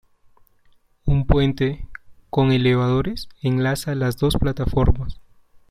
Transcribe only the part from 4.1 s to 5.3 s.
dos plataformas.